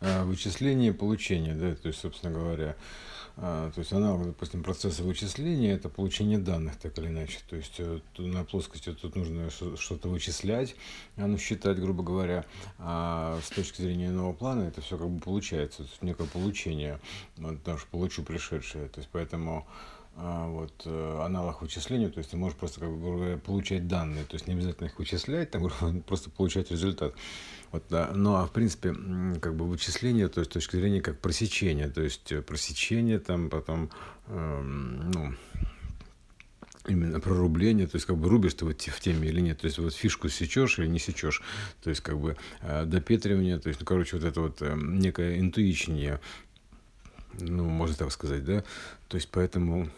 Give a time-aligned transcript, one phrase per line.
[0.00, 2.76] а, вычисление и получение, да, то есть, собственно говоря,
[3.40, 7.38] а, то есть аналог, допустим, процесса вычисления– это получение данных, так или иначе.
[7.48, 10.74] То есть э, на плоскости тут нужно что-то вычислять,
[11.16, 12.44] а ну, считать, грубо говоря.
[12.78, 16.98] А с точки зрения нового плана это все как бы получается, то есть некое получение,
[17.36, 18.88] потому что получу пришедшее.
[18.88, 19.68] То есть поэтому
[20.16, 24.46] вот, э, аналог вычислению, то есть ты можешь просто как бы, получать данные, то есть
[24.46, 25.70] не обязательно их вычислять, там,
[26.06, 27.14] просто получать результат.
[27.70, 28.10] Вот, да.
[28.14, 28.94] Ну а в принципе,
[29.40, 33.50] как бы вычисление, то есть с точки зрения как просечения, то есть э, просечение, там
[33.50, 33.90] потом,
[34.26, 35.34] э, ну,
[36.88, 39.78] именно прорубление, то есть как бы рубишь ты вот в теме или нет, то есть
[39.78, 41.42] вот фишку сечешь или не сечешь,
[41.82, 45.38] то есть как бы э, допетривание, то есть, ну, короче, вот это вот э, некое
[45.38, 46.20] интуичнее,
[47.34, 48.64] ну, можно так сказать, да,
[49.08, 49.88] то есть поэтому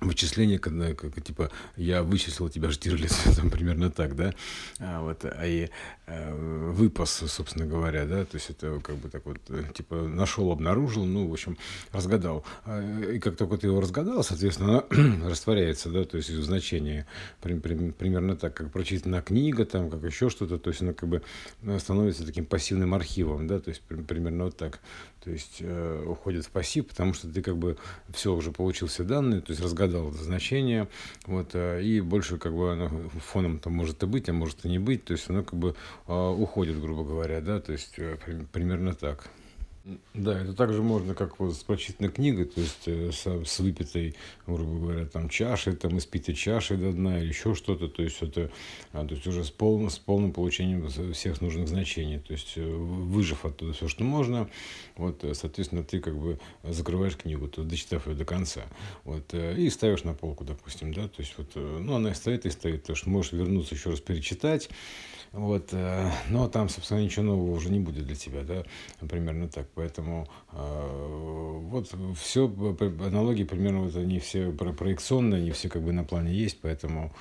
[0.00, 4.34] вычисление, когда как, типа я вычислил тебя Штирлиц, там примерно так, да,
[4.78, 5.68] а, вот, а и
[6.06, 10.50] а, выпас, собственно говоря, да, то есть это как бы так вот, э, типа нашел,
[10.50, 11.56] обнаружил, ну, в общем,
[11.92, 12.44] разгадал.
[12.64, 14.84] А, и как только ты его разгадал, соответственно,
[15.28, 17.06] растворяется, да, то есть значение
[17.42, 21.08] при, при, примерно так, как прочитана книга, там, как еще что-то, то есть она как
[21.08, 21.22] бы
[21.78, 24.80] становится таким пассивным архивом, да, то есть при, примерно вот так,
[25.22, 27.76] то есть э, уходит в пассив, потому что ты как бы
[28.12, 30.88] все уже получил все данные, то есть разгадал это значение,
[31.26, 32.88] вот, э, и больше как бы оно
[33.20, 35.74] фоном там может и быть, а может и не быть, то есть оно как бы
[36.06, 38.16] а, уходит, грубо говоря, да, то есть э,
[38.52, 39.28] примерно так.
[40.12, 44.14] Да, это также можно, как вот с прочитанной книгой, то есть э, с, с выпитой,
[44.46, 48.50] грубо говоря, там чашей, там испитой чашей до дна или еще что-то, то есть это,
[48.92, 52.62] а, то есть уже с полным, с полным получением всех нужных значений, то есть э,
[52.62, 54.50] выжив оттуда все, что можно,
[54.96, 58.66] вот, э, соответственно, ты как бы закрываешь книгу, то дочитав ее до конца,
[59.04, 62.50] вот, и ставишь на полку, допустим, да, то есть вот, ну, она и стоит, и
[62.50, 64.68] стоит, то что можешь вернуться еще раз перечитать,
[65.32, 65.72] вот,
[66.28, 68.64] но там, собственно, ничего нового уже не будет для тебя, да,
[69.06, 69.68] примерно так.
[69.74, 76.04] Поэтому э, вот все аналогии примерно вот они все проекционные, они все как бы на
[76.04, 77.12] плане есть, поэтому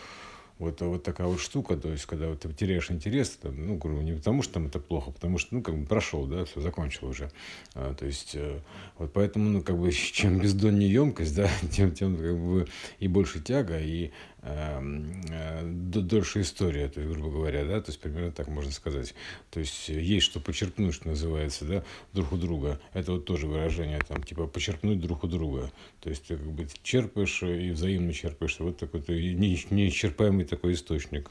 [0.60, 4.02] вот, вот такая вот штука, то есть, когда вот ты теряешь интерес, там, ну, говорю,
[4.02, 7.08] не потому что там это плохо, потому что, ну, как бы прошел, да, все, закончил
[7.08, 7.32] уже.
[7.76, 8.60] А, то есть, э,
[8.98, 12.68] вот поэтому, ну, как бы, чем бездоннее емкость, да, тем, тем, как бы,
[13.00, 18.32] и больше тяга, и э, дольше история, то есть, грубо говоря, да, то есть примерно
[18.32, 19.14] так можно сказать.
[19.52, 21.84] То есть есть что почерпнуть, что называется, да,
[22.14, 22.80] друг у друга.
[22.94, 25.72] Это вот тоже выражение, там, типа, почерпнуть друг у друга.
[26.00, 28.60] То есть ты как бы черпаешь и взаимно черпаешь.
[28.60, 31.30] Вот такой неисчерпаемый такой источник.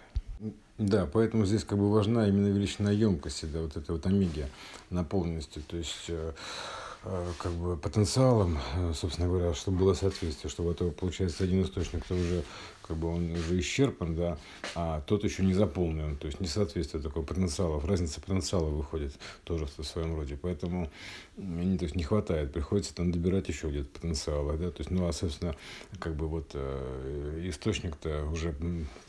[0.77, 4.47] Да, поэтому здесь как бы важна именно величина емкости, да, вот этой вот омеги
[4.91, 5.61] наполненности.
[5.67, 6.33] То есть э, Э,
[7.39, 12.15] как бы потенциалом, э, собственно говоря, чтобы было соответствие, чтобы это получается один источник, то
[12.15, 12.43] уже
[12.89, 14.39] как бы он уже исчерпан, да,
[14.75, 19.15] а тот еще не заполнен, то есть несоответствие такого потенциалов, разница потенциала выходит
[19.45, 20.91] тоже в своем роде, поэтому
[21.37, 25.07] не, то есть не хватает, приходится там добирать еще где-то потенциала, да, то есть, ну,
[25.07, 25.55] а, собственно,
[25.99, 28.55] как бы вот э, источник-то уже,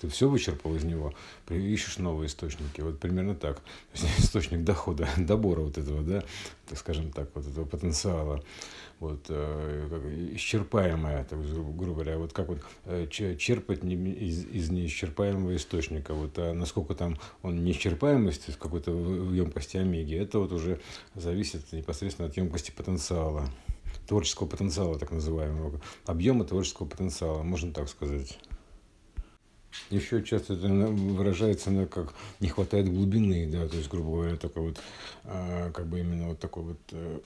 [0.01, 1.13] ты все вычерпал из него,
[1.49, 3.61] ищешь новые источники, вот примерно так,
[4.17, 6.23] источник дохода, добора вот этого, да,
[6.67, 8.43] так скажем так, вот этого потенциала,
[8.99, 16.13] вот, э, исчерпаемое, так, грубо говоря, вот как вот э, черпать из, из неисчерпаемого источника,
[16.13, 20.81] вот, а насколько там он неисчерпаемость в какой-то емкости омеги, это вот уже
[21.15, 23.49] зависит непосредственно от емкости потенциала,
[24.07, 28.37] творческого потенциала, так называемого, объема творческого потенциала, можно так сказать.
[29.89, 34.69] Еще часто это выражается на как не хватает глубины, да, то есть, грубо говоря, такой
[34.69, 34.81] вот,
[35.25, 36.77] а, как бы именно вот такой вот,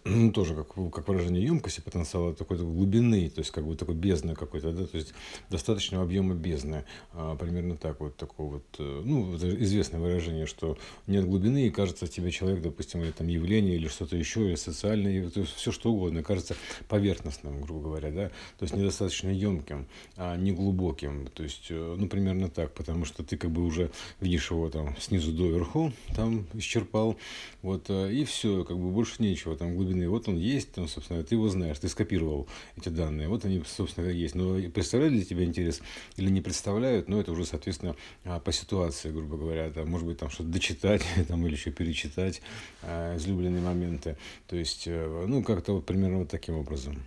[0.04, 3.96] ну, тоже как, как выражение емкости потенциала, такой то глубины, то есть, как бы такой
[3.96, 5.14] бездны какой-то, да, то есть,
[5.50, 10.78] достаточного объема бездны, а, примерно так вот, такое вот, э, ну, известное выражение, что
[11.08, 15.30] нет глубины, и кажется тебе человек, допустим, или там явление, или что-то еще, или социальное,
[15.30, 16.56] то есть, все что угодно, кажется
[16.90, 18.28] поверхностным, грубо говоря, да,
[18.58, 19.88] то есть, недостаточно емким,
[20.18, 23.92] а не глубоким, то есть, э, ну, примерно так, потому что ты как бы уже
[24.20, 27.18] видишь его там снизу до верху, там исчерпал,
[27.62, 31.24] вот, э, и все, как бы больше нечего, там глубины, вот он есть, там, собственно,
[31.24, 32.48] ты его знаешь, ты скопировал
[32.78, 35.82] эти данные, вот они, собственно, есть, но представляют для тебя интерес
[36.18, 37.96] или не представляют, но это уже, соответственно,
[38.26, 42.42] а, по ситуации, грубо говоря, там, может быть, там что-то дочитать, там, или еще перечитать,
[42.82, 47.02] а, излюбленные моменты, то есть, э, ну, как-то вот примерно вот таким образом.